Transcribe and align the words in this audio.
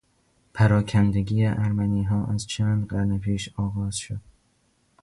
پراکندگی 0.53 1.45
ارمنیها 1.45 2.25
از 2.25 2.47
چند 2.47 2.87
قرن 2.87 3.17
پیش 3.17 3.49
آغاز 3.55 3.95
شد. 3.97 4.21